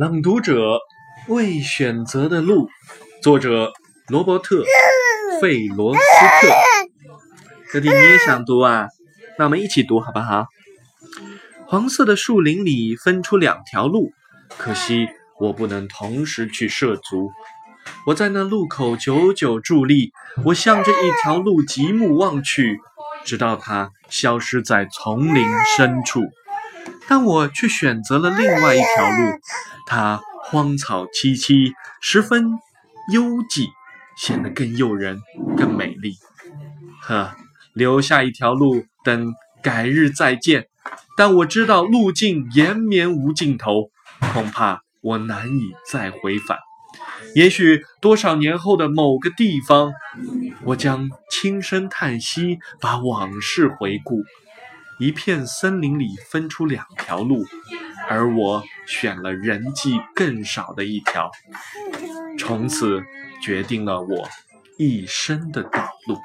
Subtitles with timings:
[0.00, 0.78] 朗读者
[1.28, 2.70] 未选择的路，
[3.22, 3.70] 作者
[4.08, 4.56] 罗伯特·
[5.42, 6.00] 费罗斯
[6.40, 6.48] 特。
[7.70, 8.88] 哥弟，你也想读啊？
[9.38, 10.46] 那我们一起读好不好？
[11.66, 14.10] 黄色的树林里分出两条路，
[14.56, 15.06] 可惜
[15.38, 17.30] 我不能同时去涉足。
[18.06, 20.12] 我在那路口久久伫立，
[20.46, 22.78] 我向着一条路极目望去，
[23.26, 25.44] 直到它消失在丛林
[25.76, 26.22] 深处。
[27.06, 29.38] 但我却选择了另外一条路，
[29.90, 32.52] 它荒草萋萋，十分
[33.12, 33.66] 幽寂，
[34.16, 35.20] 显得更诱人、
[35.56, 36.14] 更美丽。
[37.02, 37.34] 呵，
[37.74, 40.68] 留下一条路，等改日再见。
[41.16, 43.90] 但我知道路径延绵无尽头，
[44.32, 46.56] 恐怕我难以再回返。
[47.34, 49.92] 也许多少年后的某个地方，
[50.62, 54.22] 我将轻声叹息，把往事回顾。
[55.00, 57.44] 一片森林里分出两条路，
[58.10, 61.30] 而我选了人迹更少的一条，
[62.36, 63.00] 从此
[63.40, 64.28] 决定了我
[64.76, 66.18] 一生的道路。